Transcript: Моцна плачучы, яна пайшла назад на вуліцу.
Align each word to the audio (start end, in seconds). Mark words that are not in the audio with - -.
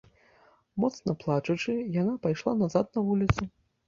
Моцна 0.83 1.13
плачучы, 1.23 1.75
яна 1.97 2.15
пайшла 2.23 2.53
назад 2.63 2.85
на 2.97 3.05
вуліцу. 3.11 3.43